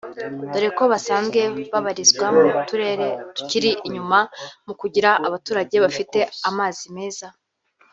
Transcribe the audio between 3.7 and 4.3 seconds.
inyuma